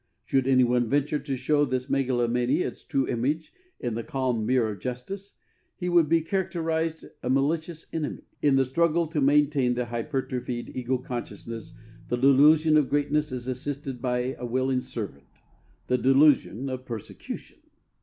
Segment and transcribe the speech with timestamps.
[0.25, 4.71] Should any one venture to show this megalomania its true image in the calm mirror
[4.71, 5.37] of justice,
[5.77, 8.23] he would be characterized a malicious enemy.
[8.41, 11.77] In the struggle to maintain the hypertrophied ego consciousness
[12.09, 15.27] the delusion of greatness is assisted by a willing servant:
[15.85, 17.59] the delusion of persecution.